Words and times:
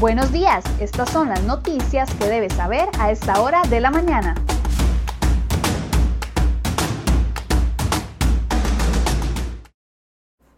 Buenos 0.00 0.30
días, 0.30 0.64
estas 0.78 1.10
son 1.10 1.28
las 1.28 1.42
noticias 1.42 2.08
que 2.14 2.26
debes 2.28 2.52
saber 2.52 2.88
a 3.00 3.10
esta 3.10 3.40
hora 3.42 3.62
de 3.68 3.80
la 3.80 3.90
mañana. 3.90 4.36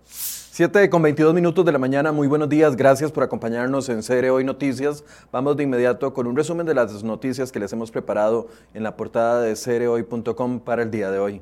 7 0.04 0.90
con 0.90 1.00
22 1.00 1.32
minutos 1.32 1.64
de 1.64 1.72
la 1.72 1.78
mañana, 1.78 2.12
muy 2.12 2.28
buenos 2.28 2.50
días, 2.50 2.76
gracias 2.76 3.10
por 3.10 3.22
acompañarnos 3.22 3.88
en 3.88 4.02
Cere 4.02 4.28
Hoy 4.30 4.44
Noticias. 4.44 5.04
Vamos 5.32 5.56
de 5.56 5.62
inmediato 5.62 6.12
con 6.12 6.26
un 6.26 6.36
resumen 6.36 6.66
de 6.66 6.74
las 6.74 7.02
noticias 7.02 7.50
que 7.50 7.60
les 7.60 7.72
hemos 7.72 7.90
preparado 7.90 8.48
en 8.74 8.82
la 8.82 8.94
portada 8.94 9.40
de 9.40 9.56
cerehoy.com 9.56 10.60
para 10.60 10.82
el 10.82 10.90
día 10.90 11.10
de 11.10 11.18
hoy. 11.18 11.40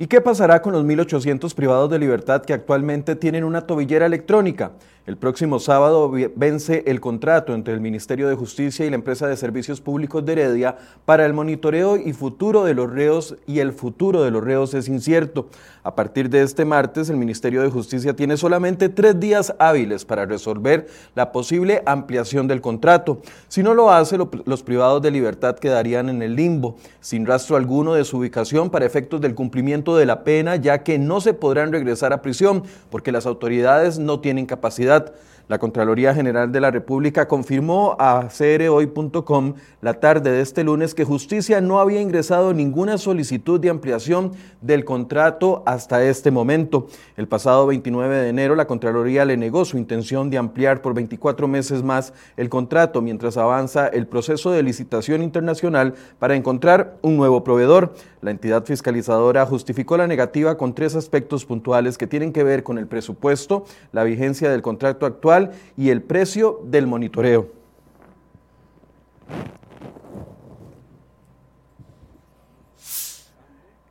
¿Y 0.00 0.06
qué 0.06 0.22
pasará 0.22 0.62
con 0.62 0.72
los 0.72 0.82
1.800 0.82 1.54
privados 1.54 1.90
de 1.90 1.98
libertad 1.98 2.42
que 2.42 2.54
actualmente 2.54 3.16
tienen 3.16 3.44
una 3.44 3.66
tobillera 3.66 4.06
electrónica? 4.06 4.72
El 5.10 5.16
próximo 5.16 5.58
sábado 5.58 6.12
vence 6.36 6.84
el 6.86 7.00
contrato 7.00 7.52
entre 7.52 7.74
el 7.74 7.80
Ministerio 7.80 8.28
de 8.28 8.36
Justicia 8.36 8.86
y 8.86 8.90
la 8.90 8.94
empresa 8.94 9.26
de 9.26 9.36
servicios 9.36 9.80
públicos 9.80 10.24
de 10.24 10.34
Heredia 10.34 10.76
para 11.04 11.26
el 11.26 11.32
monitoreo 11.32 11.96
y 11.96 12.12
futuro 12.12 12.62
de 12.62 12.74
los 12.74 12.88
reos 12.88 13.34
y 13.44 13.58
el 13.58 13.72
futuro 13.72 14.22
de 14.22 14.30
los 14.30 14.44
reos 14.44 14.72
es 14.72 14.86
incierto. 14.86 15.48
A 15.82 15.96
partir 15.96 16.30
de 16.30 16.42
este 16.42 16.64
martes, 16.64 17.10
el 17.10 17.16
Ministerio 17.16 17.62
de 17.62 17.70
Justicia 17.70 18.14
tiene 18.14 18.36
solamente 18.36 18.88
tres 18.88 19.18
días 19.18 19.52
hábiles 19.58 20.04
para 20.04 20.26
resolver 20.26 20.86
la 21.16 21.32
posible 21.32 21.82
ampliación 21.86 22.46
del 22.46 22.60
contrato. 22.60 23.20
Si 23.48 23.64
no 23.64 23.74
lo 23.74 23.90
hace, 23.90 24.16
los 24.16 24.62
privados 24.62 25.02
de 25.02 25.10
libertad 25.10 25.56
quedarían 25.56 26.08
en 26.08 26.22
el 26.22 26.36
limbo, 26.36 26.76
sin 27.00 27.26
rastro 27.26 27.56
alguno 27.56 27.94
de 27.94 28.04
su 28.04 28.18
ubicación 28.18 28.70
para 28.70 28.86
efectos 28.86 29.20
del 29.20 29.34
cumplimiento 29.34 29.96
de 29.96 30.06
la 30.06 30.22
pena, 30.22 30.54
ya 30.54 30.84
que 30.84 31.00
no 31.00 31.20
se 31.20 31.34
podrán 31.34 31.72
regresar 31.72 32.12
a 32.12 32.22
prisión 32.22 32.62
porque 32.90 33.10
las 33.10 33.26
autoridades 33.26 33.98
no 33.98 34.20
tienen 34.20 34.46
capacidad. 34.46 34.99
говорят, 35.00 35.14
La 35.50 35.58
Contraloría 35.58 36.14
General 36.14 36.52
de 36.52 36.60
la 36.60 36.70
República 36.70 37.26
confirmó 37.26 37.96
a 37.98 38.28
crhoy.com 38.28 39.54
la 39.80 39.94
tarde 39.94 40.30
de 40.30 40.42
este 40.42 40.62
lunes 40.62 40.94
que 40.94 41.04
Justicia 41.04 41.60
no 41.60 41.80
había 41.80 42.00
ingresado 42.00 42.54
ninguna 42.54 42.98
solicitud 42.98 43.58
de 43.58 43.68
ampliación 43.68 44.30
del 44.60 44.84
contrato 44.84 45.64
hasta 45.66 46.04
este 46.04 46.30
momento. 46.30 46.86
El 47.16 47.26
pasado 47.26 47.66
29 47.66 48.14
de 48.14 48.28
enero 48.28 48.54
la 48.54 48.68
Contraloría 48.68 49.24
le 49.24 49.36
negó 49.36 49.64
su 49.64 49.76
intención 49.76 50.30
de 50.30 50.38
ampliar 50.38 50.82
por 50.82 50.94
24 50.94 51.48
meses 51.48 51.82
más 51.82 52.12
el 52.36 52.48
contrato 52.48 53.02
mientras 53.02 53.36
avanza 53.36 53.88
el 53.88 54.06
proceso 54.06 54.52
de 54.52 54.62
licitación 54.62 55.20
internacional 55.20 55.94
para 56.20 56.36
encontrar 56.36 56.94
un 57.02 57.16
nuevo 57.16 57.42
proveedor. 57.42 57.92
La 58.22 58.30
entidad 58.30 58.66
fiscalizadora 58.66 59.46
justificó 59.46 59.96
la 59.96 60.06
negativa 60.06 60.58
con 60.58 60.74
tres 60.74 60.94
aspectos 60.94 61.46
puntuales 61.46 61.96
que 61.96 62.06
tienen 62.06 62.32
que 62.32 62.44
ver 62.44 62.62
con 62.62 62.76
el 62.76 62.86
presupuesto, 62.86 63.64
la 63.92 64.04
vigencia 64.04 64.50
del 64.50 64.60
contrato 64.60 65.06
actual, 65.06 65.39
y 65.76 65.90
el 65.90 66.02
precio 66.02 66.60
del 66.64 66.86
monitoreo. 66.86 67.48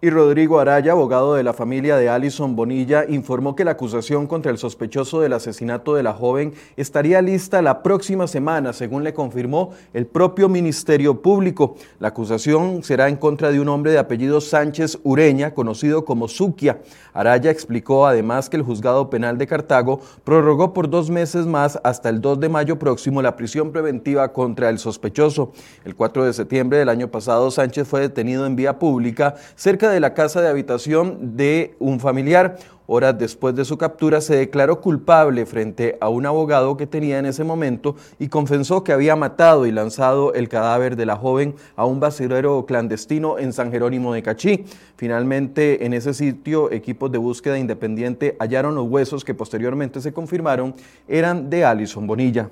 Y 0.02 0.10
Rodrigo 0.12 0.62
Araya, 0.62 0.94
abogado 0.94 1.34
de 1.34 1.44
la 1.44 1.52
familia 1.52 1.98
de 1.98 2.08
Alison 2.08 2.56
Bonilla, 2.56 3.04
informó 3.10 3.54
que 3.54 3.66
la 3.66 3.72
acusación 3.72 4.28
contra 4.28 4.50
el 4.50 4.58
sospechoso 4.58 5.20
del 5.20 5.34
asesinato 5.34 5.94
de 5.94 6.04
la 6.04 6.14
joven 6.14 6.54
estaría 6.78 7.22
lista 7.22 7.62
la 7.62 7.84
próxima 7.84 8.26
semana, 8.26 8.72
según 8.72 9.04
le 9.04 9.14
confirmó 9.14 9.72
el 9.94 10.06
propio 10.06 10.48
Ministerio 10.48 11.22
Público. 11.22 11.76
La 12.00 12.08
acusación 12.08 12.82
será 12.82 13.10
en 13.10 13.18
contra 13.18 13.52
de 13.52 13.60
un 13.60 13.68
hombre 13.68 13.92
de 13.92 13.98
apellido 13.98 14.40
Sánchez 14.40 15.00
Ureña, 15.04 15.54
conocido 15.54 16.06
como 16.06 16.30
Suquia. 16.30 16.80
Araya 17.12 17.52
explicó 17.52 18.08
además 18.08 18.50
que 18.50 18.56
el 18.56 18.64
juzgado 18.64 19.10
penal 19.10 19.38
de 19.38 19.48
Cartago 19.48 20.00
prorrogó 20.24 20.74
por 20.74 20.90
dos 20.90 21.10
meses 21.10 21.46
más 21.46 21.78
hasta 21.84 22.08
el 22.08 22.22
2 22.22 22.40
de 22.40 22.48
mayo 22.48 22.80
próximo 22.80 23.22
la 23.22 23.36
prisión 23.36 23.74
preventiva 23.74 24.32
contra 24.32 24.70
el 24.70 24.80
sospechoso. 24.80 25.52
El 25.84 25.96
4 25.96 26.24
de 26.24 26.32
septiembre 26.32 26.78
del 26.78 26.88
año 26.88 27.12
pasado, 27.12 27.52
Sánchez 27.52 27.86
fue 27.86 28.00
detenido 28.00 28.46
en 28.46 28.56
vía 28.56 28.80
pública 28.80 29.36
cerca 29.58 29.89
de 29.90 30.00
la 30.00 30.14
casa 30.14 30.42
de 30.42 30.50
habitación 30.50 31.38
de 31.38 31.76
un 31.80 32.00
familiar. 32.00 32.58
Horas 32.92 33.20
después 33.20 33.54
de 33.54 33.66
su 33.66 33.78
captura 33.78 34.20
se 34.20 34.36
declaró 34.36 34.82
culpable 34.82 35.46
frente 35.46 35.98
a 36.02 36.10
un 36.10 36.26
abogado 36.26 36.76
que 36.76 36.88
tenía 36.88 37.20
en 37.20 37.28
ese 37.28 37.44
momento 37.44 37.96
y 38.18 38.30
confesó 38.30 38.84
que 38.84 38.94
había 38.94 39.16
matado 39.16 39.68
y 39.68 39.72
lanzado 39.72 40.34
el 40.34 40.50
cadáver 40.50 40.96
de 40.96 41.06
la 41.06 41.16
joven 41.16 41.54
a 41.76 41.86
un 41.86 42.00
basurero 42.00 42.66
clandestino 42.66 43.38
en 43.38 43.54
San 43.54 43.72
Jerónimo 43.72 44.12
de 44.14 44.24
Cachí. 44.24 44.66
Finalmente, 44.96 45.86
en 45.86 45.94
ese 45.94 46.16
sitio, 46.16 46.72
equipos 46.72 47.12
de 47.12 47.20
búsqueda 47.20 47.60
independiente 47.60 48.36
hallaron 48.40 48.74
los 48.74 48.88
huesos 48.88 49.24
que 49.24 49.36
posteriormente 49.36 50.02
se 50.02 50.12
confirmaron 50.12 50.74
eran 51.08 51.52
de 51.52 51.66
Alison 51.66 52.08
Bonilla. 52.08 52.50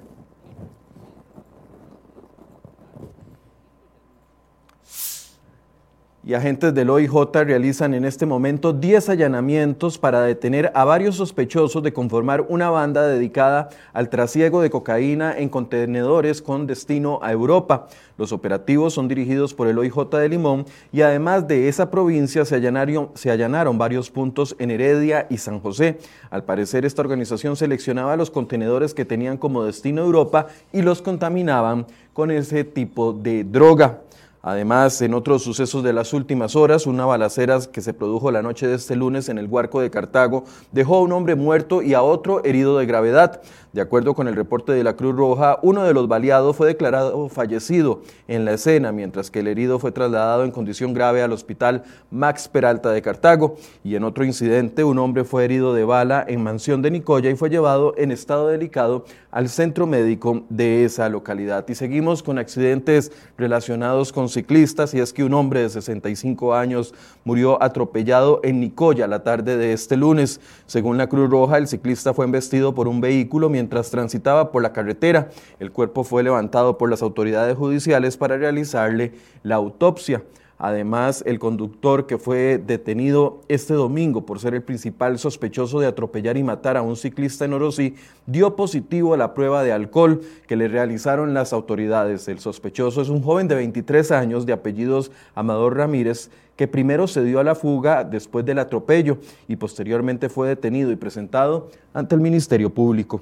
Y 6.28 6.34
agentes 6.34 6.74
del 6.74 6.90
OIJ 6.90 7.14
realizan 7.46 7.94
en 7.94 8.04
este 8.04 8.26
momento 8.26 8.74
10 8.74 9.08
allanamientos 9.08 9.98
para 9.98 10.20
detener 10.20 10.74
a 10.76 10.84
varios 10.84 11.16
sospechosos 11.16 11.82
de 11.82 11.94
conformar 11.94 12.46
una 12.50 12.70
banda 12.70 13.08
dedicada 13.08 13.70
al 13.94 14.10
trasiego 14.10 14.62
de 14.62 14.70
cocaína 14.70 15.38
en 15.38 15.48
contenedores 15.48 16.42
con 16.42 16.68
destino 16.68 17.20
a 17.24 17.32
Europa. 17.32 17.88
Los 18.18 18.34
operativos 18.34 18.94
son 18.94 19.08
dirigidos 19.08 19.54
por 19.54 19.70
el 19.70 19.78
OIJ 19.78 20.10
de 20.20 20.28
Limón 20.28 20.66
y 20.92 21.00
además 21.00 21.48
de 21.48 21.70
esa 21.70 21.90
provincia 21.90 22.44
se 22.44 22.56
allanaron, 22.56 23.10
se 23.14 23.32
allanaron 23.32 23.78
varios 23.78 24.12
puntos 24.12 24.54
en 24.60 24.72
Heredia 24.72 25.28
y 25.30 25.38
San 25.38 25.62
José. 25.62 25.98
Al 26.30 26.44
parecer 26.44 26.84
esta 26.84 27.04
organización 27.04 27.56
seleccionaba 27.56 28.18
los 28.18 28.32
contenedores 28.32 28.94
que 28.94 29.06
tenían 29.06 29.38
como 29.38 29.64
destino 29.64 30.02
Europa 30.02 30.48
y 30.74 30.82
los 30.82 31.02
contaminaban 31.02 31.86
con 32.12 32.32
ese 32.32 32.66
tipo 32.66 33.14
de 33.14 33.46
droga. 33.46 34.02
Además, 34.48 35.02
en 35.02 35.14
otros 35.14 35.44
sucesos 35.44 35.84
de 35.84 35.92
las 35.92 36.14
últimas 36.14 36.56
horas, 36.56 36.88
una 36.88 37.06
balacera 37.06 37.60
que 37.70 37.82
se 37.82 37.94
produjo 37.94 38.32
la 38.32 38.42
noche 38.42 38.66
de 38.66 38.76
este 38.76 38.96
lunes 38.96 39.28
en 39.28 39.38
el 39.38 39.48
Huarco 39.48 39.82
de 39.82 39.90
Cartago 39.90 40.46
dejó 40.72 40.96
a 40.96 41.02
un 41.02 41.12
hombre 41.12 41.36
muerto 41.36 41.82
y 41.82 41.94
a 41.94 42.02
otro 42.02 42.42
herido 42.46 42.78
de 42.78 42.86
gravedad. 42.86 43.42
De 43.74 43.82
acuerdo 43.82 44.16
con 44.16 44.30
el 44.30 44.38
reporte 44.38 44.72
de 44.72 44.86
la 44.86 44.96
Cruz 44.96 45.16
Roja, 45.18 45.60
uno 45.64 45.84
de 45.84 45.94
los 45.94 46.08
baleados 46.08 46.56
fue 46.56 46.68
declarado 46.68 47.28
fallecido 47.28 48.02
en 48.30 48.46
la 48.46 48.54
escena, 48.54 48.94
mientras 48.94 49.30
que 49.30 49.42
el 49.42 49.48
herido 49.48 49.80
fue 49.80 49.92
trasladado 49.92 50.46
en 50.46 50.52
condición 50.52 50.94
grave 50.94 51.22
al 51.22 51.34
hospital 51.34 51.84
Max 52.10 52.48
Peralta 52.48 52.90
de 52.92 53.02
Cartago. 53.02 53.58
Y 53.84 53.96
en 53.96 54.06
otro 54.06 54.24
incidente, 54.24 54.86
un 54.86 54.98
hombre 54.98 55.26
fue 55.26 55.44
herido 55.44 55.74
de 55.74 55.84
bala 55.84 56.24
en 56.26 56.42
Mansión 56.42 56.82
de 56.82 56.90
Nicoya 56.90 57.30
y 57.30 57.36
fue 57.36 57.50
llevado 57.50 57.94
en 57.98 58.12
estado 58.12 58.48
delicado 58.48 59.04
al 59.30 59.50
centro 59.50 59.86
médico 59.86 60.44
de 60.50 60.86
esa 60.86 61.10
localidad. 61.10 61.68
Y 61.68 61.76
seguimos 61.76 62.24
con 62.24 62.40
accidentes 62.40 63.12
relacionados 63.38 64.14
con 64.14 64.30
ciclistas, 64.38 64.94
y 64.94 65.00
es 65.00 65.14
que 65.14 65.24
un 65.24 65.34
hombre 65.34 65.62
de 65.62 65.70
65 65.70 66.54
años 66.54 66.94
murió 67.24 67.62
atropellado 67.64 68.40
en 68.44 68.60
Nicoya 68.60 69.08
la 69.08 69.24
tarde 69.24 69.58
de 69.58 69.74
este 69.74 69.98
lunes. 69.98 70.40
Según 70.68 71.00
la 71.00 71.10
Cruz 71.10 71.28
Roja, 71.28 71.58
el 71.58 71.68
ciclista 71.68 72.14
fue 72.14 72.26
embestido 72.26 72.76
por 72.76 72.88
un 72.88 73.02
vehículo 73.02 73.50
mientras 73.50 73.90
transitaba 73.90 74.52
por 74.52 74.62
la 74.62 74.74
carretera. 74.74 75.30
El 75.60 75.72
cuerpo 75.72 76.04
fue 76.04 76.22
levantado 76.22 76.78
por 76.78 76.88
las 76.92 77.02
autoridades 77.02 77.58
judiciales 77.58 78.16
para 78.16 78.38
realizarle 78.38 79.14
la 79.42 79.56
autopsia. 79.56 80.22
Además, 80.60 81.24
el 81.28 81.38
conductor 81.38 82.08
que 82.08 82.18
fue 82.18 82.58
detenido 82.58 83.42
este 83.48 83.76
domingo 83.76 84.26
por 84.26 84.40
ser 84.40 84.56
el 84.56 84.64
principal 84.64 85.20
sospechoso 85.20 85.80
de 85.80 85.86
atropellar 85.86 86.36
y 86.36 86.44
matar 86.44 86.78
a 86.78 86.82
un 86.82 86.96
ciclista 86.96 87.46
en 87.46 87.54
Orosí 87.54 87.96
dio 88.26 88.56
positivo 88.56 89.14
a 89.14 89.18
la 89.18 89.36
prueba 89.36 89.64
de 89.64 89.72
alcohol 89.72 90.22
que 90.48 90.56
le 90.56 90.68
realizaron 90.68 91.36
las 91.36 91.54
autoridades. 91.54 92.28
El 92.28 92.40
sospechoso 92.40 93.02
es 93.02 93.10
un 93.10 93.22
joven 93.22 93.48
de 93.48 93.56
23 93.56 94.12
años 94.12 94.48
de 94.48 94.54
apellidos 94.54 95.12
Amador 95.36 95.78
Ramírez 95.78 96.32
que 96.56 96.68
primero 96.68 97.08
se 97.08 97.24
dio 97.24 97.40
a 97.40 97.44
la 97.44 97.54
fuga 97.54 98.04
después 98.04 98.44
del 98.44 98.58
atropello 98.58 99.20
y 99.48 99.58
posteriormente 99.58 100.28
fue 100.28 100.50
detenido 100.50 100.92
y 100.92 100.96
presentado 100.96 101.70
ante 101.94 102.16
el 102.16 102.22
Ministerio 102.22 102.72
Público. 102.72 103.22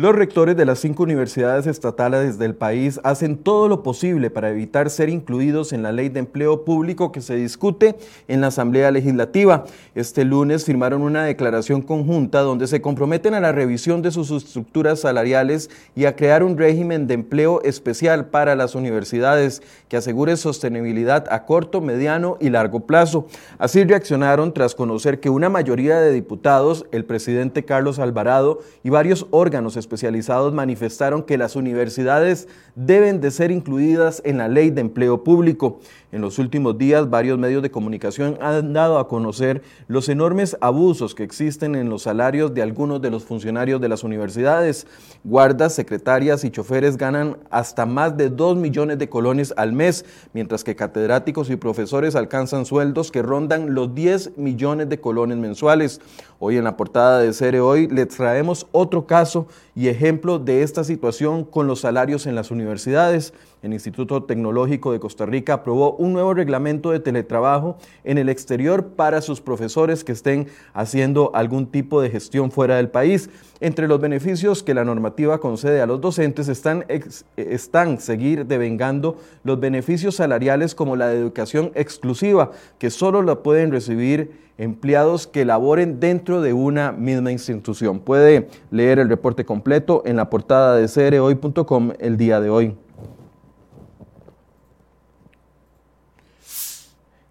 Los 0.00 0.14
rectores 0.14 0.56
de 0.56 0.64
las 0.64 0.78
cinco 0.78 1.02
universidades 1.02 1.66
estatales 1.66 2.38
del 2.38 2.54
país 2.54 2.98
hacen 3.04 3.36
todo 3.36 3.68
lo 3.68 3.82
posible 3.82 4.30
para 4.30 4.48
evitar 4.48 4.88
ser 4.88 5.10
incluidos 5.10 5.74
en 5.74 5.82
la 5.82 5.92
ley 5.92 6.08
de 6.08 6.20
empleo 6.20 6.64
público 6.64 7.12
que 7.12 7.20
se 7.20 7.36
discute 7.36 7.96
en 8.26 8.40
la 8.40 8.46
Asamblea 8.46 8.90
Legislativa. 8.92 9.64
Este 9.94 10.24
lunes 10.24 10.64
firmaron 10.64 11.02
una 11.02 11.24
declaración 11.24 11.82
conjunta 11.82 12.40
donde 12.40 12.66
se 12.66 12.80
comprometen 12.80 13.34
a 13.34 13.40
la 13.40 13.52
revisión 13.52 14.00
de 14.00 14.10
sus 14.10 14.30
estructuras 14.30 15.00
salariales 15.00 15.68
y 15.94 16.06
a 16.06 16.16
crear 16.16 16.44
un 16.44 16.56
régimen 16.56 17.06
de 17.06 17.12
empleo 17.12 17.60
especial 17.62 18.30
para 18.30 18.56
las 18.56 18.74
universidades 18.74 19.60
que 19.90 19.98
asegure 19.98 20.38
sostenibilidad 20.38 21.26
a 21.30 21.44
corto, 21.44 21.82
mediano 21.82 22.38
y 22.40 22.48
largo 22.48 22.86
plazo. 22.86 23.26
Así 23.58 23.84
reaccionaron 23.84 24.54
tras 24.54 24.74
conocer 24.74 25.20
que 25.20 25.28
una 25.28 25.50
mayoría 25.50 26.00
de 26.00 26.10
diputados, 26.10 26.86
el 26.90 27.04
presidente 27.04 27.66
Carlos 27.66 27.98
Alvarado 27.98 28.60
y 28.82 28.88
varios 28.88 29.26
órganos 29.30 29.76
especializados 29.90 30.54
manifestaron 30.54 31.24
que 31.24 31.36
las 31.36 31.56
universidades 31.56 32.46
deben 32.76 33.20
de 33.20 33.32
ser 33.32 33.50
incluidas 33.50 34.22
en 34.24 34.38
la 34.38 34.46
ley 34.46 34.70
de 34.70 34.82
empleo 34.82 35.24
público. 35.24 35.80
En 36.12 36.22
los 36.22 36.40
últimos 36.40 36.76
días, 36.76 37.08
varios 37.08 37.38
medios 37.38 37.62
de 37.62 37.70
comunicación 37.70 38.36
han 38.40 38.72
dado 38.72 38.98
a 38.98 39.06
conocer 39.06 39.62
los 39.86 40.08
enormes 40.08 40.56
abusos 40.60 41.14
que 41.14 41.22
existen 41.22 41.76
en 41.76 41.88
los 41.88 42.02
salarios 42.02 42.52
de 42.52 42.62
algunos 42.62 43.00
de 43.00 43.10
los 43.10 43.22
funcionarios 43.22 43.80
de 43.80 43.88
las 43.88 44.02
universidades. 44.02 44.88
Guardas, 45.22 45.72
secretarias 45.72 46.42
y 46.42 46.50
choferes 46.50 46.96
ganan 46.96 47.36
hasta 47.50 47.86
más 47.86 48.16
de 48.16 48.28
2 48.28 48.56
millones 48.56 48.98
de 48.98 49.08
colones 49.08 49.54
al 49.56 49.72
mes, 49.72 50.04
mientras 50.32 50.64
que 50.64 50.74
catedráticos 50.74 51.48
y 51.48 51.54
profesores 51.54 52.16
alcanzan 52.16 52.66
sueldos 52.66 53.12
que 53.12 53.22
rondan 53.22 53.74
los 53.74 53.94
10 53.94 54.36
millones 54.36 54.88
de 54.88 55.00
colones 55.00 55.38
mensuales. 55.38 56.00
Hoy 56.40 56.56
en 56.56 56.64
la 56.64 56.76
portada 56.76 57.20
de 57.20 57.32
Cere 57.32 57.60
Hoy 57.60 57.86
les 57.86 58.08
traemos 58.08 58.66
otro 58.72 59.06
caso 59.06 59.46
y 59.76 59.86
ejemplo 59.86 60.40
de 60.40 60.64
esta 60.64 60.82
situación 60.82 61.44
con 61.44 61.68
los 61.68 61.80
salarios 61.80 62.26
en 62.26 62.34
las 62.34 62.50
universidades. 62.50 63.32
El 63.62 63.74
Instituto 63.74 64.22
Tecnológico 64.22 64.90
de 64.90 65.00
Costa 65.00 65.26
Rica 65.26 65.52
aprobó 65.52 65.92
un 65.96 66.14
nuevo 66.14 66.32
reglamento 66.32 66.92
de 66.92 67.00
teletrabajo 67.00 67.76
en 68.04 68.16
el 68.16 68.30
exterior 68.30 68.86
para 68.96 69.20
sus 69.20 69.42
profesores 69.42 70.02
que 70.02 70.12
estén 70.12 70.46
haciendo 70.72 71.30
algún 71.34 71.66
tipo 71.66 72.00
de 72.00 72.08
gestión 72.08 72.50
fuera 72.50 72.76
del 72.76 72.88
país. 72.88 73.28
Entre 73.60 73.86
los 73.86 74.00
beneficios 74.00 74.62
que 74.62 74.72
la 74.72 74.84
normativa 74.84 75.40
concede 75.40 75.82
a 75.82 75.86
los 75.86 76.00
docentes 76.00 76.48
están, 76.48 78.00
seguir 78.00 78.46
devengando 78.46 79.18
los 79.44 79.60
beneficios 79.60 80.16
salariales 80.16 80.74
como 80.74 80.96
la 80.96 81.12
educación 81.12 81.70
exclusiva, 81.74 82.52
que 82.78 82.88
solo 82.88 83.20
la 83.20 83.42
pueden 83.42 83.72
recibir 83.72 84.48
empleados 84.56 85.26
que 85.26 85.44
laboren 85.44 86.00
dentro 86.00 86.40
de 86.40 86.54
una 86.54 86.92
misma 86.92 87.30
institución. 87.30 88.00
Puede 88.00 88.48
leer 88.70 88.98
el 88.98 89.10
reporte 89.10 89.44
completo 89.44 90.02
en 90.06 90.16
la 90.16 90.30
portada 90.30 90.76
de 90.76 90.88
crhoy.com 90.88 91.92
el 91.98 92.16
día 92.16 92.40
de 92.40 92.48
hoy. 92.48 92.74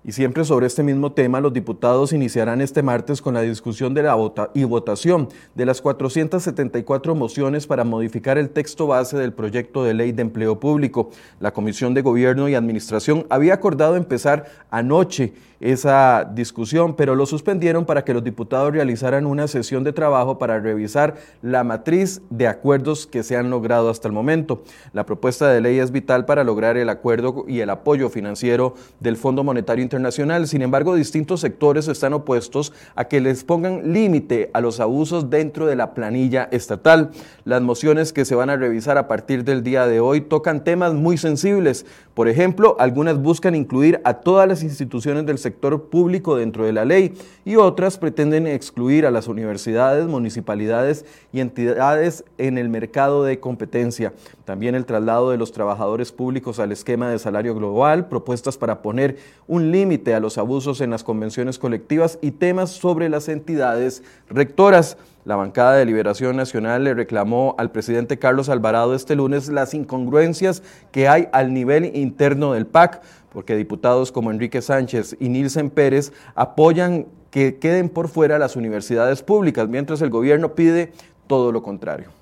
Y 0.09 0.11
siempre 0.11 0.43
sobre 0.43 0.65
este 0.65 0.81
mismo 0.81 1.11
tema, 1.11 1.39
los 1.39 1.53
diputados 1.53 2.13
iniciarán 2.13 2.61
este 2.61 2.81
martes 2.81 3.21
con 3.21 3.35
la 3.35 3.43
discusión 3.43 3.93
de 3.93 4.01
la 4.01 4.17
y 4.55 4.63
votación 4.63 5.29
de 5.53 5.67
las 5.67 5.83
474 5.83 7.13
mociones 7.13 7.67
para 7.67 7.83
modificar 7.83 8.39
el 8.39 8.49
texto 8.49 8.87
base 8.87 9.19
del 9.19 9.33
proyecto 9.33 9.83
de 9.83 9.93
ley 9.93 10.11
de 10.11 10.23
empleo 10.23 10.59
público. 10.59 11.11
La 11.39 11.53
Comisión 11.53 11.93
de 11.93 12.01
Gobierno 12.01 12.49
y 12.49 12.55
Administración 12.55 13.27
había 13.29 13.53
acordado 13.53 13.97
empezar 13.97 14.45
anoche 14.71 15.33
esa 15.59 16.29
discusión, 16.33 16.95
pero 16.95 17.15
lo 17.15 17.25
suspendieron 17.25 17.85
para 17.85 18.05
que 18.05 18.13
los 18.13 18.23
diputados 18.23 18.71
realizaran 18.71 19.25
una 19.25 19.47
sesión 19.47 19.83
de 19.83 19.91
trabajo 19.91 20.37
para 20.37 20.59
revisar 20.59 21.15
la 21.41 21.63
matriz 21.63 22.21
de 22.29 22.47
acuerdos 22.47 23.07
que 23.07 23.23
se 23.23 23.35
han 23.35 23.49
logrado 23.49 23.89
hasta 23.89 24.07
el 24.07 24.13
momento. 24.13 24.63
La 24.93 25.05
propuesta 25.05 25.49
de 25.49 25.59
ley 25.59 25.79
es 25.79 25.91
vital 25.91 26.25
para 26.25 26.43
lograr 26.43 26.77
el 26.77 26.89
acuerdo 26.89 27.43
y 27.47 27.59
el 27.59 27.69
apoyo 27.69 28.09
financiero 28.09 28.73
del 28.99 29.17
Fondo 29.17 29.43
Monetario 29.43 29.83
Internacional. 29.83 30.47
Sin 30.47 30.61
embargo, 30.61 30.95
distintos 30.95 31.41
sectores 31.41 31.87
están 31.87 32.13
opuestos 32.13 32.71
a 32.95 33.05
que 33.05 33.19
les 33.19 33.43
pongan 33.43 33.91
límite 33.93 34.49
a 34.53 34.61
los 34.61 34.79
abusos 34.79 35.29
dentro 35.29 35.65
de 35.65 35.75
la 35.75 35.93
planilla 35.93 36.47
estatal. 36.51 37.11
Las 37.43 37.61
mociones 37.61 38.13
que 38.13 38.23
se 38.25 38.35
van 38.35 38.49
a 38.49 38.55
revisar 38.55 38.97
a 38.97 39.07
partir 39.07 39.43
del 39.43 39.63
día 39.63 39.87
de 39.87 39.99
hoy 39.99 40.21
tocan 40.21 40.63
temas 40.63 40.93
muy 40.93 41.17
sensibles. 41.17 41.85
Por 42.13 42.29
ejemplo, 42.29 42.75
algunas 42.79 43.21
buscan 43.21 43.55
incluir 43.55 44.01
a 44.03 44.15
todas 44.15 44.47
las 44.47 44.63
instituciones 44.63 45.25
del 45.25 45.37
sector 45.37 45.48
sector 45.49 45.89
público 45.89 46.35
dentro 46.35 46.63
de 46.63 46.73
la 46.73 46.85
ley 46.85 47.15
y 47.43 47.55
otras 47.55 47.97
pretenden 47.97 48.45
excluir 48.45 49.07
a 49.07 49.11
las 49.11 49.27
universidades, 49.27 50.05
municipalidades 50.05 51.05
y 51.33 51.39
entidades 51.39 52.23
en 52.37 52.59
el 52.59 52.69
mercado 52.69 53.23
de 53.23 53.39
competencia. 53.39 54.13
También 54.45 54.75
el 54.75 54.85
traslado 54.85 55.31
de 55.31 55.37
los 55.37 55.51
trabajadores 55.51 56.11
públicos 56.11 56.59
al 56.59 56.71
esquema 56.71 57.09
de 57.09 57.17
salario 57.17 57.55
global, 57.55 58.07
propuestas 58.07 58.57
para 58.57 58.83
poner 58.83 59.17
un 59.47 59.71
límite 59.71 60.13
a 60.13 60.19
los 60.19 60.37
abusos 60.37 60.81
en 60.81 60.91
las 60.91 61.03
convenciones 61.03 61.57
colectivas 61.57 62.19
y 62.21 62.29
temas 62.29 62.69
sobre 62.69 63.09
las 63.09 63.27
entidades 63.27 64.03
rectoras. 64.29 64.97
La 65.25 65.35
bancada 65.35 65.73
de 65.73 65.85
Liberación 65.85 66.37
Nacional 66.37 66.83
le 66.83 66.93
reclamó 66.93 67.53
al 67.57 67.71
presidente 67.71 68.17
Carlos 68.17 68.49
Alvarado 68.49 68.95
este 68.95 69.15
lunes 69.15 69.49
las 69.49 69.73
incongruencias 69.73 70.63
que 70.91 71.07
hay 71.07 71.27
al 71.33 71.53
nivel 71.53 71.95
interno 71.95 72.53
del 72.53 72.65
PAC 72.65 73.01
porque 73.31 73.55
diputados 73.55 74.11
como 74.11 74.31
Enrique 74.31 74.61
Sánchez 74.61 75.17
y 75.19 75.29
Nilsen 75.29 75.69
Pérez 75.69 76.11
apoyan 76.35 77.05
que 77.31 77.57
queden 77.57 77.89
por 77.89 78.07
fuera 78.07 78.39
las 78.39 78.55
universidades 78.55 79.21
públicas, 79.21 79.67
mientras 79.67 80.01
el 80.01 80.09
gobierno 80.09 80.55
pide 80.55 80.91
todo 81.27 81.51
lo 81.51 81.61
contrario. 81.61 82.18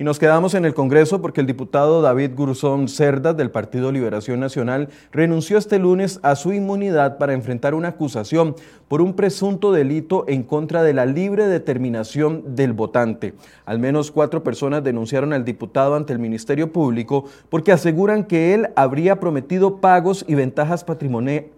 Y 0.00 0.04
nos 0.04 0.18
quedamos 0.18 0.54
en 0.54 0.64
el 0.64 0.72
Congreso 0.72 1.20
porque 1.20 1.42
el 1.42 1.46
diputado 1.46 2.00
David 2.00 2.30
Gurzón 2.34 2.88
Cerdas 2.88 3.36
del 3.36 3.50
Partido 3.50 3.92
Liberación 3.92 4.40
Nacional 4.40 4.88
renunció 5.12 5.58
este 5.58 5.78
lunes 5.78 6.20
a 6.22 6.36
su 6.36 6.54
inmunidad 6.54 7.18
para 7.18 7.34
enfrentar 7.34 7.74
una 7.74 7.88
acusación 7.88 8.56
por 8.88 9.02
un 9.02 9.12
presunto 9.12 9.72
delito 9.72 10.24
en 10.26 10.42
contra 10.42 10.82
de 10.82 10.94
la 10.94 11.04
libre 11.04 11.48
determinación 11.48 12.56
del 12.56 12.72
votante. 12.72 13.34
Al 13.66 13.78
menos 13.78 14.10
cuatro 14.10 14.42
personas 14.42 14.82
denunciaron 14.82 15.34
al 15.34 15.44
diputado 15.44 15.94
ante 15.94 16.14
el 16.14 16.18
Ministerio 16.18 16.72
Público 16.72 17.26
porque 17.50 17.70
aseguran 17.70 18.24
que 18.24 18.54
él 18.54 18.70
habría 18.76 19.20
prometido 19.20 19.82
pagos 19.82 20.24
y 20.26 20.34
ventajas 20.34 20.82
patrimoniales 20.82 21.50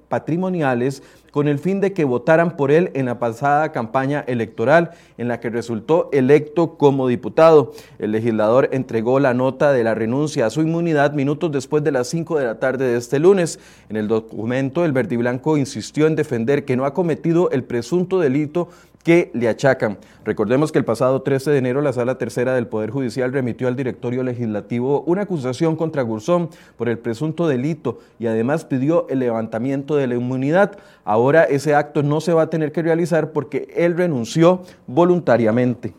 con 1.33 1.49
el 1.49 1.59
fin 1.59 1.81
de 1.81 1.93
que 1.93 2.05
votaran 2.05 2.57
por 2.57 2.71
él 2.71 2.91
en 2.95 3.07
la 3.07 3.19
pasada 3.19 3.73
campaña 3.73 4.23
electoral 4.27 4.91
en 5.17 5.29
la 5.29 5.41
que 5.41 5.51
resultó 5.51 6.11
electo 6.13 6.77
como 6.77 7.09
diputado. 7.09 7.73
El 7.99 8.13
legislador 8.13 8.69
entregó 8.73 9.19
la 9.19 9.33
nota 9.33 9.73
de 9.73 9.83
la 9.83 9.95
renuncia 9.95 10.47
a 10.47 10.51
su 10.51 10.61
inmunidad 10.61 11.15
minutos 11.15 11.51
después 11.51 11.83
de 11.83 11.93
las 11.93 12.09
5 12.09 12.39
de 12.39 12.45
la 12.45 12.59
tarde 12.61 12.87
de 12.87 12.99
este 12.99 13.19
lunes. 13.19 13.59
En 13.89 13.97
el 13.97 14.09
documento, 14.09 14.85
el 14.85 14.93
verdiblanco 14.93 15.57
insistió 15.57 16.07
en 16.07 16.17
defender 16.17 16.65
que 16.65 16.77
no 16.77 16.85
ha 16.85 16.93
cometido 16.93 17.51
el 17.51 17.65
presunto 17.65 18.21
delito 18.21 18.69
que 19.03 19.31
le 19.35 19.49
achacan. 19.49 19.99
Recordemos 20.25 20.71
que 20.71 20.79
el 20.79 20.85
pasado 20.85 21.23
13 21.23 21.51
de 21.51 21.59
enero 21.59 21.83
la 21.83 21.93
Sala 21.93 22.19
Tercera 22.19 22.55
del 22.55 22.69
Poder 22.69 22.91
Judicial 22.91 23.33
remitió 23.33 23.69
al 23.69 23.77
Directorio 23.77 24.23
Legislativo 24.23 25.03
una 25.07 25.23
acusación 25.23 25.77
contra 25.77 26.03
Gurzón 26.03 26.51
por 26.77 26.89
el 26.89 26.99
presunto 26.99 27.49
delito 27.49 27.99
y 28.19 28.27
además 28.27 28.65
pidió 28.65 29.09
el 29.09 29.19
levantamiento 29.19 29.97
de 29.97 30.07
la 30.07 30.15
inmunidad. 30.15 30.79
Ahora 31.05 31.45
ese 31.45 31.75
acto 31.75 32.03
no 32.03 32.21
se 32.21 32.33
va 32.33 32.43
a 32.43 32.51
tener 32.51 32.73
que 32.73 32.83
realizar 32.83 33.33
porque 33.33 33.73
él 33.77 33.97
renunció 33.97 34.63
voluntariamente. 34.87 35.95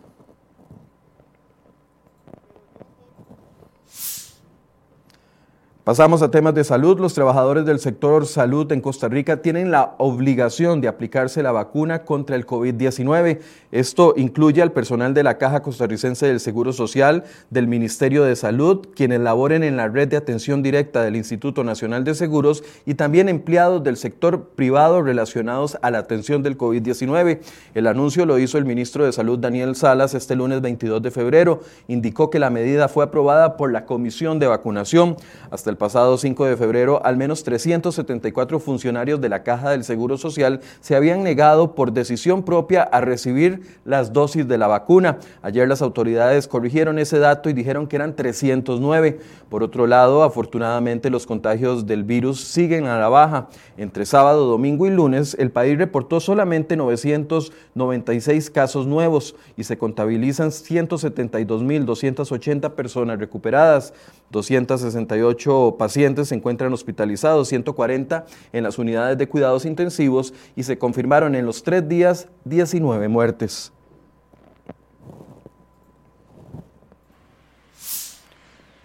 Pasamos 5.84 6.22
a 6.22 6.32
temas 6.32 6.56
de 6.56 6.64
salud. 6.64 6.98
Los 6.98 7.14
trabajadores 7.14 7.66
del 7.66 7.78
sector 7.78 8.26
salud 8.26 8.72
en 8.72 8.80
Costa 8.80 9.10
Rica 9.10 9.42
tienen 9.42 9.70
la 9.70 9.96
obligación 9.98 10.80
de 10.80 10.88
aplicarse 10.88 11.44
la 11.44 11.52
vacuna 11.52 12.06
contra 12.06 12.38
el 12.38 12.48
COVID-19. 12.48 13.40
Esto 13.70 14.14
incluye 14.16 14.62
al 14.62 14.72
personal 14.72 15.14
de 15.14 15.24
la 15.24 15.38
Caja 15.38 15.62
Costarricense 15.62 16.26
del 16.26 16.40
Seguro 16.40 16.72
Social, 16.72 17.26
del 17.50 17.68
Ministerio 17.68 18.24
de 18.24 18.38
Salud, 18.38 18.88
quienes 18.96 19.20
laboren 19.20 19.62
en 19.62 19.76
la 19.76 19.90
red 19.90 20.08
de 20.08 20.16
atención 20.16 20.64
directa 20.64 21.04
del 21.04 21.18
Instituto 21.18 21.66
Nacional 21.66 22.06
de 22.06 22.16
Seguros 22.16 22.64
y 22.86 22.94
también 22.94 23.28
empleados 23.28 23.84
del 23.84 23.98
sector 23.98 24.52
privado 24.56 25.02
relacionados 25.02 25.78
a 25.82 25.92
la 25.92 25.98
atención 25.98 26.44
del 26.44 26.58
COVID-19. 26.58 27.40
El 27.74 27.88
anuncio 27.88 28.26
lo 28.26 28.40
hizo 28.40 28.58
el 28.58 28.64
ministro 28.64 29.04
de 29.04 29.12
Salud 29.12 29.38
Daniel 29.38 29.76
Salas 29.76 30.14
este 30.14 30.38
lunes 30.38 30.62
22 30.62 31.02
de 31.02 31.12
febrero. 31.12 31.60
Indicó 31.90 32.30
que 32.30 32.40
la 32.40 32.50
medida 32.50 32.88
fue 32.88 33.04
aprobada 33.04 33.58
por 33.58 33.70
la 33.70 33.86
Comisión 33.86 34.40
de 34.40 34.48
Vacunación. 34.48 35.18
Hasta 35.52 35.73
el 35.74 35.78
pasado 35.78 36.18
5 36.20 36.46
de 36.46 36.56
febrero, 36.56 37.04
al 37.04 37.18
menos 37.18 37.44
374 37.44 38.60
funcionarios 38.60 39.20
de 39.20 39.28
la 39.28 39.42
Caja 39.42 39.72
del 39.72 39.84
Seguro 39.84 40.20
Social 40.20 40.60
se 40.82 40.96
habían 40.96 41.24
negado 41.24 41.74
por 41.74 41.94
decisión 41.94 42.44
propia 42.44 42.84
a 42.84 43.02
recibir 43.02 43.80
las 43.84 44.14
dosis 44.14 44.48
de 44.48 44.60
la 44.60 44.68
vacuna. 44.68 45.18
Ayer 45.42 45.68
las 45.68 45.82
autoridades 45.82 46.48
corrigieron 46.48 47.00
ese 47.00 47.18
dato 47.18 47.50
y 47.50 47.54
dijeron 47.54 47.88
que 47.88 47.96
eran 47.96 48.16
309. 48.16 49.20
Por 49.50 49.64
otro 49.64 49.88
lado, 49.88 50.22
afortunadamente 50.22 51.10
los 51.10 51.26
contagios 51.26 51.88
del 51.88 52.04
virus 52.04 52.44
siguen 52.44 52.86
a 52.86 53.00
la 53.00 53.10
baja. 53.10 53.48
Entre 53.76 54.06
sábado, 54.06 54.46
domingo 54.46 54.86
y 54.86 54.92
lunes, 54.92 55.36
el 55.40 55.50
país 55.50 55.76
reportó 55.76 56.20
solamente 56.20 56.78
996 56.78 58.52
casos 58.52 58.86
nuevos 58.86 59.36
y 59.58 59.64
se 59.64 59.80
contabilizan 59.80 60.50
172.280 60.50 62.70
personas 62.74 63.18
recuperadas. 63.18 63.96
268 64.30 65.63
pacientes 65.72 66.30
se 66.30 66.36
encuentran 66.36 66.74
hospitalizados, 66.74 67.48
140 67.50 68.26
en 68.54 68.64
las 68.64 68.78
unidades 68.78 69.18
de 69.18 69.28
cuidados 69.28 69.66
intensivos 69.66 70.34
y 70.56 70.64
se 70.64 70.78
confirmaron 70.78 71.36
en 71.36 71.46
los 71.46 71.64
tres 71.64 71.88
días 71.88 72.28
19 72.46 73.08
muertes. 73.08 73.74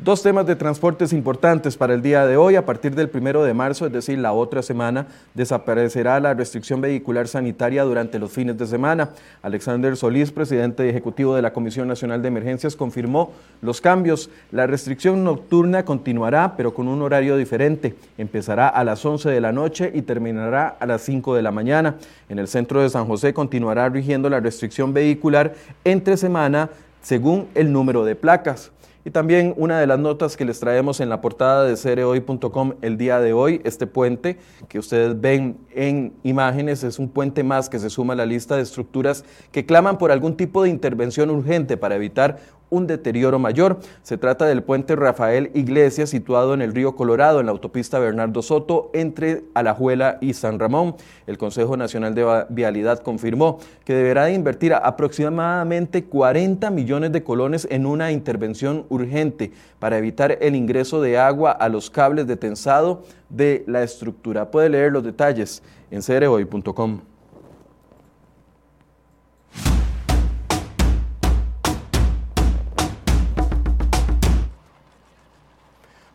Dos 0.00 0.22
temas 0.22 0.46
de 0.46 0.54
transportes 0.54 1.12
importantes 1.12 1.76
para 1.76 1.92
el 1.92 2.02
día 2.02 2.24
de 2.24 2.36
hoy. 2.36 2.54
A 2.54 2.64
partir 2.64 2.94
del 2.94 3.08
primero 3.08 3.42
de 3.42 3.52
marzo, 3.52 3.84
es 3.84 3.92
decir, 3.92 4.16
la 4.20 4.32
otra 4.32 4.62
semana, 4.62 5.08
desaparecerá 5.34 6.20
la 6.20 6.34
restricción 6.34 6.80
vehicular 6.80 7.26
sanitaria 7.26 7.82
durante 7.82 8.20
los 8.20 8.30
fines 8.30 8.56
de 8.56 8.68
semana. 8.68 9.10
Alexander 9.42 9.96
Solís, 9.96 10.30
presidente 10.30 10.88
ejecutivo 10.88 11.34
de 11.34 11.42
la 11.42 11.52
Comisión 11.52 11.88
Nacional 11.88 12.22
de 12.22 12.28
Emergencias, 12.28 12.76
confirmó 12.76 13.32
los 13.60 13.80
cambios. 13.80 14.30
La 14.52 14.68
restricción 14.68 15.24
nocturna 15.24 15.84
continuará, 15.84 16.54
pero 16.56 16.72
con 16.72 16.86
un 16.86 17.02
horario 17.02 17.36
diferente. 17.36 17.96
Empezará 18.18 18.68
a 18.68 18.84
las 18.84 19.04
11 19.04 19.28
de 19.30 19.40
la 19.40 19.50
noche 19.50 19.90
y 19.92 20.02
terminará 20.02 20.76
a 20.78 20.86
las 20.86 21.02
5 21.02 21.34
de 21.34 21.42
la 21.42 21.50
mañana. 21.50 21.96
En 22.28 22.38
el 22.38 22.46
centro 22.46 22.80
de 22.82 22.88
San 22.88 23.06
José 23.06 23.34
continuará 23.34 23.88
rigiendo 23.88 24.30
la 24.30 24.38
restricción 24.38 24.94
vehicular 24.94 25.54
entre 25.82 26.16
semana 26.16 26.70
según 27.02 27.48
el 27.56 27.72
número 27.72 28.04
de 28.04 28.14
placas. 28.14 28.70
Y 29.08 29.10
también 29.10 29.54
una 29.56 29.80
de 29.80 29.86
las 29.86 29.98
notas 29.98 30.36
que 30.36 30.44
les 30.44 30.60
traemos 30.60 31.00
en 31.00 31.08
la 31.08 31.22
portada 31.22 31.64
de 31.64 31.78
cereoy.com 31.78 32.74
el 32.82 32.98
día 32.98 33.20
de 33.20 33.32
hoy, 33.32 33.62
este 33.64 33.86
puente 33.86 34.36
que 34.68 34.78
ustedes 34.78 35.18
ven 35.18 35.56
en 35.74 36.12
imágenes 36.24 36.84
es 36.84 36.98
un 36.98 37.08
puente 37.08 37.42
más 37.42 37.70
que 37.70 37.78
se 37.78 37.88
suma 37.88 38.12
a 38.12 38.16
la 38.16 38.26
lista 38.26 38.56
de 38.56 38.62
estructuras 38.62 39.24
que 39.50 39.64
claman 39.64 39.96
por 39.96 40.12
algún 40.12 40.36
tipo 40.36 40.62
de 40.62 40.68
intervención 40.68 41.30
urgente 41.30 41.78
para 41.78 41.94
evitar 41.94 42.38
un 42.70 42.86
deterioro 42.86 43.38
mayor. 43.38 43.80
Se 44.02 44.18
trata 44.18 44.46
del 44.46 44.62
puente 44.62 44.96
Rafael 44.96 45.50
Iglesias, 45.54 46.10
situado 46.10 46.54
en 46.54 46.62
el 46.62 46.74
río 46.74 46.96
Colorado, 46.96 47.40
en 47.40 47.46
la 47.46 47.52
autopista 47.52 47.98
Bernardo 47.98 48.42
Soto, 48.42 48.90
entre 48.94 49.44
Alajuela 49.54 50.18
y 50.20 50.34
San 50.34 50.58
Ramón. 50.58 50.96
El 51.26 51.38
Consejo 51.38 51.76
Nacional 51.76 52.14
de 52.14 52.46
Vialidad 52.48 53.00
confirmó 53.00 53.58
que 53.84 53.94
deberá 53.94 54.26
de 54.26 54.34
invertir 54.34 54.74
aproximadamente 54.74 56.04
40 56.04 56.70
millones 56.70 57.12
de 57.12 57.22
colones 57.22 57.66
en 57.70 57.86
una 57.86 58.12
intervención 58.12 58.86
urgente 58.88 59.52
para 59.78 59.98
evitar 59.98 60.38
el 60.40 60.54
ingreso 60.54 61.00
de 61.00 61.18
agua 61.18 61.52
a 61.52 61.68
los 61.68 61.90
cables 61.90 62.26
de 62.26 62.36
tensado 62.36 63.02
de 63.28 63.64
la 63.66 63.82
estructura. 63.82 64.50
Puede 64.50 64.68
leer 64.68 64.92
los 64.92 65.04
detalles 65.04 65.62
en 65.90 66.02
cereoy.com. 66.02 67.00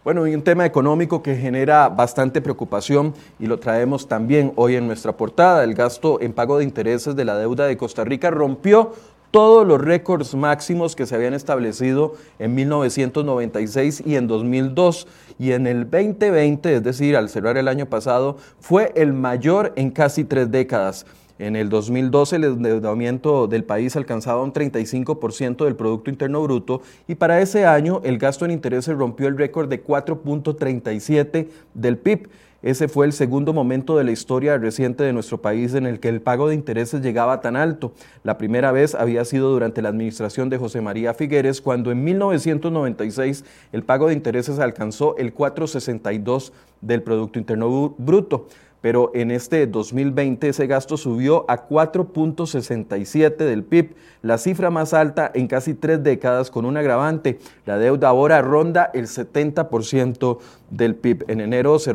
Bueno, 0.03 0.27
y 0.27 0.35
un 0.35 0.41
tema 0.41 0.65
económico 0.65 1.23
que 1.23 1.37
genera 1.37 1.87
bastante 1.87 2.41
preocupación 2.41 3.13
y 3.39 3.45
lo 3.45 3.57
traemos 3.57 4.09
también 4.09 4.51
hoy 4.57 4.75
en 4.75 4.85
nuestra 4.85 5.15
portada. 5.15 5.63
El 5.63 5.75
gasto 5.75 6.19
en 6.19 6.33
pago 6.33 6.57
de 6.57 6.65
intereses 6.65 7.15
de 7.15 7.23
la 7.23 7.37
deuda 7.37 7.67
de 7.67 7.77
Costa 7.77 8.03
Rica 8.03 8.29
rompió 8.29 8.91
todos 9.31 9.65
los 9.65 9.79
récords 9.79 10.35
máximos 10.35 10.97
que 10.97 11.05
se 11.05 11.15
habían 11.15 11.33
establecido 11.33 12.15
en 12.37 12.53
1996 12.53 14.03
y 14.05 14.17
en 14.17 14.27
2002. 14.27 15.07
Y 15.39 15.53
en 15.53 15.67
el 15.67 15.89
2020, 15.89 16.75
es 16.75 16.83
decir, 16.83 17.15
al 17.15 17.29
cerrar 17.29 17.55
el 17.55 17.69
año 17.69 17.85
pasado, 17.85 18.35
fue 18.59 18.91
el 18.95 19.13
mayor 19.13 19.71
en 19.77 19.89
casi 19.89 20.25
tres 20.25 20.51
décadas. 20.51 21.05
En 21.39 21.55
el 21.55 21.69
2012 21.69 22.35
el 22.35 22.43
endeudamiento 22.43 23.47
del 23.47 23.63
país 23.63 23.95
alcanzaba 23.95 24.43
un 24.43 24.53
35% 24.53 25.65
del 25.65 25.75
Producto 25.75 26.11
Interno 26.11 26.43
Bruto 26.43 26.81
y 27.07 27.15
para 27.15 27.41
ese 27.41 27.65
año 27.65 28.01
el 28.03 28.19
gasto 28.19 28.45
en 28.45 28.51
intereses 28.51 28.95
rompió 28.95 29.27
el 29.27 29.37
récord 29.37 29.67
de 29.67 29.83
4.37 29.83 31.47
del 31.73 31.97
PIB. 31.97 32.29
Ese 32.61 32.87
fue 32.87 33.05
el 33.05 33.11
segundo 33.11 33.51
momento 33.51 33.97
de 33.97 34.05
la 34.05 34.11
historia 34.11 34.57
reciente 34.57 35.03
de 35.03 35.11
nuestro 35.11 35.41
país 35.41 35.73
en 35.73 35.85
el 35.85 35.99
que 35.99 36.07
el 36.07 36.21
pago 36.21 36.47
de 36.47 36.55
intereses 36.55 37.01
llegaba 37.01 37.41
tan 37.41 37.57
alto. 37.57 37.93
La 38.23 38.37
primera 38.37 38.71
vez 38.71 38.95
había 38.95 39.25
sido 39.25 39.51
durante 39.51 39.81
la 39.81 39.89
administración 39.89 40.49
de 40.49 40.57
José 40.57 40.79
María 40.79 41.13
Figueres, 41.13 41.59
cuando 41.59 41.91
en 41.91 42.05
1996 42.05 43.43
el 43.73 43.83
pago 43.83 44.07
de 44.07 44.13
intereses 44.13 44.59
alcanzó 44.59 45.17
el 45.17 45.35
4,62 45.35 46.53
del 46.79 47.01
Producto 47.01 47.37
Interno 47.37 47.95
Bruto 47.97 48.47
pero 48.83 49.11
en 49.13 49.31
este 49.31 49.65
2020 49.65 50.49
ese 50.49 50.67
gasto 50.67 50.97
subió 50.97 51.45
a 51.47 51.69
4.67 51.69 53.37
del 53.37 53.63
PIB, 53.63 53.95
la 54.21 54.37
cifra 54.37 54.69
más 54.69 54.93
alta 54.93 55.31
en 55.33 55.47
casi 55.47 55.73
tres 55.73 56.03
décadas 56.03 56.51
con 56.51 56.65
un 56.65 56.75
agravante. 56.75 57.39
La 57.65 57.77
deuda 57.77 58.09
ahora 58.09 58.41
ronda 58.41 58.91
el 58.93 59.07
70% 59.07 60.37
del 60.69 60.95
PIB. 60.95 61.25
En 61.29 61.39
enero 61.39 61.79
se, 61.79 61.93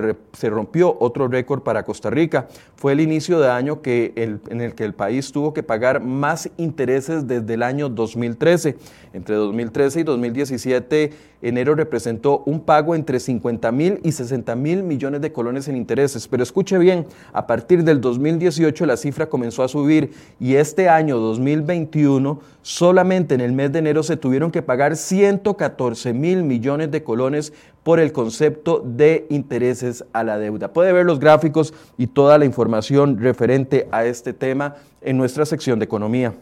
rompió 0.49 0.97
otro 1.01 1.29
récord 1.29 1.63
para 1.63 1.85
Costa 1.85 2.11
Rica. 2.11 2.49
Fue 2.77 2.93
el 2.93 3.01
inicio 3.01 3.41
de 3.41 3.51
año 3.51 3.83
que 3.83 4.13
en 4.17 4.61
el 4.61 4.75
que 4.75 4.85
el 4.85 4.95
país 4.95 5.33
tuvo 5.33 5.53
que 5.53 5.63
pagar 5.63 6.01
más 6.01 6.49
intereses 6.57 7.27
desde 7.27 7.55
el 7.55 7.63
año 7.63 7.89
2013. 7.89 8.77
Entre 9.13 9.35
2013 9.35 10.01
y 10.01 10.03
2017, 10.05 11.13
enero 11.43 11.75
representó 11.75 12.43
un 12.47 12.61
pago 12.61 12.95
entre 12.95 13.21
50 13.21 13.73
mil 13.73 14.01
y 14.05 14.13
60 14.13 14.55
mil 14.55 14.83
millones 14.83 15.21
de 15.21 15.33
colones 15.33 15.67
en 15.69 15.77
intereses. 15.77 16.29
Pero 16.29 16.43
bien, 16.79 17.07
a 17.33 17.47
partir 17.47 17.85
del 17.85 18.01
2018 18.01 18.87
la 18.87 18.97
cifra 18.97 19.29
comenzó 19.29 19.63
a 19.63 19.69
subir 19.69 20.13
y 20.41 20.55
este 20.55 20.89
año 20.89 21.19
2021 21.19 22.41
solamente 22.63 23.35
en 23.35 23.41
el 23.41 23.53
mes 23.53 23.73
de 23.73 23.81
enero 23.81 24.03
se 24.03 24.17
tuvieron 24.17 24.51
que 24.51 24.63
pagar 24.63 24.97
114 24.97 26.13
mil 26.13 26.43
millones 26.45 26.91
de 26.91 27.03
colones 27.03 27.53
por 27.83 28.01
el 28.01 28.13
concepto 28.13 28.83
de 28.85 29.27
intereses 29.31 30.05
a 30.13 30.25
la 30.25 30.39
deuda. 30.39 30.73
Puede 30.73 30.93
ver 30.93 31.07
los 31.07 31.21
gráficos 31.21 31.73
y 31.97 32.09
toda 32.09 32.39
la 32.39 32.45
información 32.45 33.19
referente 33.19 33.89
a 33.91 34.05
este 34.05 34.33
tema 34.33 34.77
en 35.01 35.17
nuestra 35.17 35.47
sección 35.47 35.79
de 35.79 35.87
economía. 35.87 36.35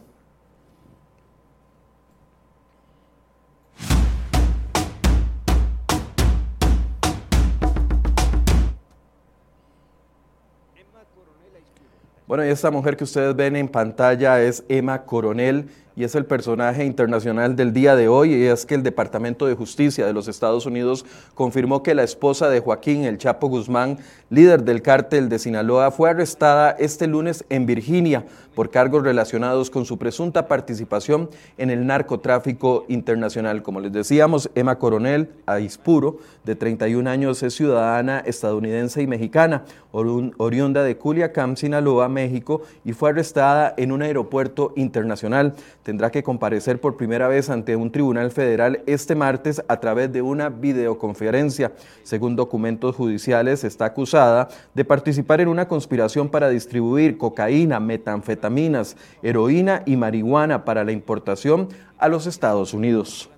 Bueno, 12.26 12.44
y 12.44 12.48
esta 12.48 12.72
mujer 12.72 12.96
que 12.96 13.04
ustedes 13.04 13.36
ven 13.36 13.54
en 13.54 13.68
pantalla 13.68 14.42
es 14.42 14.64
Emma 14.68 15.04
Coronel 15.04 15.68
y 15.96 16.04
es 16.04 16.14
el 16.14 16.26
personaje 16.26 16.84
internacional 16.84 17.56
del 17.56 17.72
día 17.72 17.96
de 17.96 18.06
hoy, 18.06 18.34
y 18.34 18.44
es 18.44 18.66
que 18.66 18.74
el 18.74 18.82
Departamento 18.82 19.46
de 19.46 19.54
Justicia 19.54 20.06
de 20.06 20.12
los 20.12 20.28
Estados 20.28 20.66
Unidos 20.66 21.06
confirmó 21.34 21.82
que 21.82 21.94
la 21.94 22.02
esposa 22.02 22.50
de 22.50 22.60
Joaquín 22.60 23.04
El 23.04 23.16
Chapo 23.16 23.48
Guzmán, 23.48 23.98
líder 24.28 24.62
del 24.62 24.82
cártel 24.82 25.30
de 25.30 25.38
Sinaloa, 25.38 25.90
fue 25.90 26.10
arrestada 26.10 26.72
este 26.78 27.06
lunes 27.06 27.46
en 27.48 27.64
Virginia 27.64 28.26
por 28.54 28.70
cargos 28.70 29.02
relacionados 29.02 29.70
con 29.70 29.84
su 29.84 29.98
presunta 29.98 30.48
participación 30.48 31.30
en 31.56 31.70
el 31.70 31.86
narcotráfico 31.86 32.84
internacional. 32.88 33.62
Como 33.62 33.80
les 33.80 33.92
decíamos, 33.92 34.50
Emma 34.54 34.78
Coronel 34.78 35.30
Aispuro, 35.46 36.18
de 36.44 36.56
31 36.56 37.08
años, 37.08 37.42
es 37.42 37.54
ciudadana 37.54 38.20
estadounidense 38.20 39.02
y 39.02 39.06
mexicana, 39.06 39.64
oriunda 39.92 40.82
de 40.82 40.96
Culiacán, 40.96 41.56
Sinaloa, 41.56 42.08
México, 42.08 42.62
y 42.84 42.92
fue 42.92 43.10
arrestada 43.10 43.74
en 43.76 43.92
un 43.92 44.02
aeropuerto 44.02 44.72
internacional 44.76 45.54
tendrá 45.86 46.10
que 46.10 46.24
comparecer 46.24 46.80
por 46.80 46.96
primera 46.96 47.28
vez 47.28 47.48
ante 47.48 47.76
un 47.76 47.92
tribunal 47.92 48.32
federal 48.32 48.82
este 48.86 49.14
martes 49.14 49.62
a 49.68 49.78
través 49.78 50.12
de 50.12 50.20
una 50.20 50.48
videoconferencia. 50.48 51.74
Según 52.02 52.34
documentos 52.34 52.96
judiciales, 52.96 53.62
está 53.62 53.84
acusada 53.84 54.48
de 54.74 54.84
participar 54.84 55.40
en 55.40 55.46
una 55.46 55.68
conspiración 55.68 56.28
para 56.28 56.48
distribuir 56.48 57.18
cocaína, 57.18 57.78
metanfetaminas, 57.78 58.96
heroína 59.22 59.84
y 59.86 59.94
marihuana 59.94 60.64
para 60.64 60.82
la 60.82 60.90
importación 60.90 61.68
a 61.98 62.08
los 62.08 62.26
Estados 62.26 62.74
Unidos. 62.74 63.30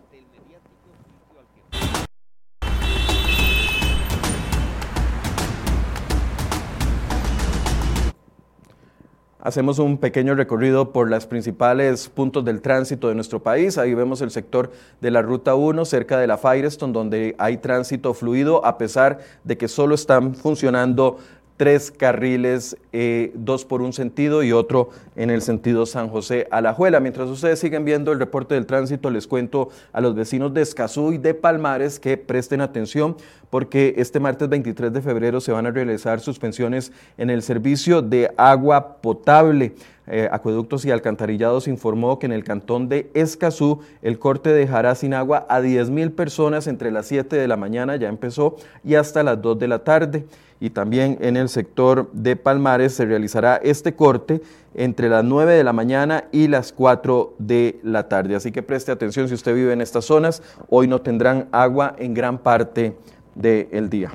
Hacemos 9.48 9.78
un 9.78 9.96
pequeño 9.96 10.34
recorrido 10.34 10.92
por 10.92 11.08
los 11.08 11.24
principales 11.24 12.10
puntos 12.10 12.44
del 12.44 12.60
tránsito 12.60 13.08
de 13.08 13.14
nuestro 13.14 13.42
país. 13.42 13.78
Ahí 13.78 13.94
vemos 13.94 14.20
el 14.20 14.30
sector 14.30 14.70
de 15.00 15.10
la 15.10 15.22
Ruta 15.22 15.54
1, 15.54 15.86
cerca 15.86 16.18
de 16.18 16.26
la 16.26 16.36
Firestone, 16.36 16.92
donde 16.92 17.34
hay 17.38 17.56
tránsito 17.56 18.12
fluido, 18.12 18.62
a 18.66 18.76
pesar 18.76 19.20
de 19.44 19.56
que 19.56 19.66
solo 19.66 19.94
están 19.94 20.34
funcionando 20.34 21.16
tres 21.58 21.90
carriles, 21.90 22.76
eh, 22.92 23.32
dos 23.34 23.64
por 23.64 23.82
un 23.82 23.92
sentido 23.92 24.42
y 24.44 24.52
otro 24.52 24.90
en 25.16 25.28
el 25.28 25.42
sentido 25.42 25.84
San 25.84 26.08
José 26.08 26.46
Alajuela. 26.50 27.00
Mientras 27.00 27.28
ustedes 27.28 27.58
siguen 27.58 27.84
viendo 27.84 28.12
el 28.12 28.20
reporte 28.20 28.54
del 28.54 28.64
tránsito, 28.64 29.10
les 29.10 29.26
cuento 29.26 29.68
a 29.92 30.00
los 30.00 30.14
vecinos 30.14 30.54
de 30.54 30.62
Escazú 30.62 31.12
y 31.12 31.18
de 31.18 31.34
Palmares 31.34 31.98
que 31.98 32.16
presten 32.16 32.60
atención 32.60 33.16
porque 33.50 33.94
este 33.96 34.20
martes 34.20 34.48
23 34.48 34.92
de 34.92 35.02
febrero 35.02 35.40
se 35.40 35.52
van 35.52 35.66
a 35.66 35.70
realizar 35.70 36.20
suspensiones 36.20 36.92
en 37.16 37.28
el 37.28 37.42
servicio 37.42 38.02
de 38.02 38.32
agua 38.36 38.98
potable. 39.00 39.74
Eh, 40.06 40.28
Acueductos 40.30 40.84
y 40.84 40.90
Alcantarillados 40.90 41.68
informó 41.68 42.18
que 42.18 42.26
en 42.26 42.32
el 42.32 42.44
cantón 42.44 42.88
de 42.88 43.10
Escazú 43.12 43.80
el 44.00 44.18
corte 44.18 44.52
dejará 44.52 44.94
sin 44.94 45.12
agua 45.12 45.44
a 45.50 45.60
10 45.60 45.90
mil 45.90 46.12
personas 46.12 46.66
entre 46.66 46.90
las 46.90 47.06
7 47.06 47.36
de 47.36 47.48
la 47.48 47.56
mañana, 47.56 47.96
ya 47.96 48.08
empezó, 48.08 48.56
y 48.84 48.94
hasta 48.94 49.22
las 49.22 49.42
2 49.42 49.58
de 49.58 49.68
la 49.68 49.80
tarde 49.80 50.24
y 50.60 50.70
también 50.70 51.18
en 51.20 51.36
el 51.36 51.48
sector 51.48 52.10
de 52.12 52.36
Palmares 52.36 52.94
se 52.94 53.06
realizará 53.06 53.56
este 53.56 53.94
corte 53.94 54.40
entre 54.74 55.08
las 55.08 55.24
9 55.24 55.54
de 55.54 55.64
la 55.64 55.72
mañana 55.72 56.24
y 56.32 56.48
las 56.48 56.72
4 56.72 57.34
de 57.38 57.80
la 57.82 58.08
tarde. 58.08 58.34
Así 58.34 58.52
que 58.52 58.62
preste 58.62 58.92
atención 58.92 59.28
si 59.28 59.34
usted 59.34 59.54
vive 59.54 59.72
en 59.72 59.80
estas 59.80 60.04
zonas, 60.04 60.42
hoy 60.68 60.88
no 60.88 61.00
tendrán 61.00 61.48
agua 61.52 61.94
en 61.98 62.14
gran 62.14 62.38
parte 62.38 62.96
del 63.34 63.88
día. 63.88 64.12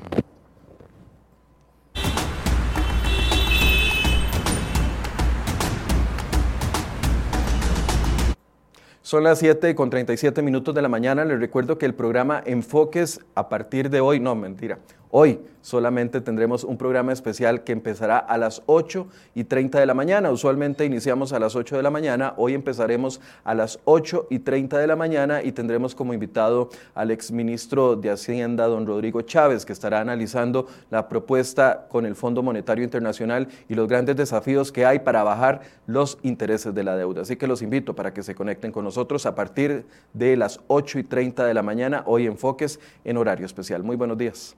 Son 9.14 9.22
las 9.22 9.38
7 9.38 9.74
con 9.74 9.90
37 9.90 10.40
minutos 10.40 10.74
de 10.74 10.80
la 10.80 10.88
mañana. 10.88 11.26
Les 11.26 11.38
recuerdo 11.38 11.76
que 11.76 11.84
el 11.84 11.94
programa 11.94 12.42
Enfoques 12.46 13.20
a 13.34 13.48
partir 13.50 13.90
de 13.90 14.00
hoy, 14.00 14.18
no 14.18 14.34
mentira, 14.34 14.78
hoy 15.16 15.38
solamente 15.60 16.20
tendremos 16.20 16.64
un 16.64 16.76
programa 16.76 17.12
especial 17.12 17.62
que 17.62 17.70
empezará 17.70 18.18
a 18.18 18.36
las 18.36 18.62
8 18.66 19.06
y 19.36 19.44
30 19.44 19.78
de 19.78 19.86
la 19.86 19.94
mañana. 19.94 20.32
Usualmente 20.32 20.84
iniciamos 20.84 21.32
a 21.32 21.38
las 21.38 21.54
8 21.54 21.76
de 21.76 21.84
la 21.84 21.90
mañana, 21.90 22.34
hoy 22.36 22.52
empezaremos 22.52 23.20
a 23.44 23.54
las 23.54 23.78
8 23.84 24.26
y 24.28 24.40
30 24.40 24.76
de 24.76 24.88
la 24.88 24.96
mañana 24.96 25.40
y 25.44 25.52
tendremos 25.52 25.94
como 25.94 26.14
invitado 26.14 26.68
al 26.96 27.12
exministro 27.12 27.94
de 27.94 28.10
Hacienda, 28.10 28.66
don 28.66 28.88
Rodrigo 28.88 29.22
Chávez, 29.22 29.64
que 29.64 29.72
estará 29.72 30.00
analizando 30.00 30.66
la 30.90 31.08
propuesta 31.08 31.86
con 31.88 32.06
el 32.06 32.16
Fondo 32.16 32.42
Monetario 32.42 32.82
Internacional 32.82 33.46
y 33.68 33.74
los 33.76 33.86
grandes 33.86 34.16
desafíos 34.16 34.72
que 34.72 34.84
hay 34.84 34.98
para 34.98 35.22
bajar 35.22 35.60
los 35.86 36.18
intereses 36.24 36.74
de 36.74 36.82
la 36.82 36.96
deuda. 36.96 37.22
Así 37.22 37.36
que 37.36 37.46
los 37.46 37.62
invito 37.62 37.94
para 37.94 38.12
que 38.12 38.24
se 38.24 38.34
conecten 38.34 38.72
con 38.72 38.84
nosotros 38.84 39.26
a 39.26 39.36
partir 39.36 39.86
de 40.12 40.36
las 40.36 40.58
8 40.66 40.98
y 40.98 41.04
30 41.04 41.46
de 41.46 41.54
la 41.54 41.62
mañana, 41.62 42.02
hoy 42.04 42.26
enfoques 42.26 42.80
en 43.04 43.16
horario 43.16 43.46
especial. 43.46 43.84
Muy 43.84 43.94
buenos 43.94 44.18
días. 44.18 44.56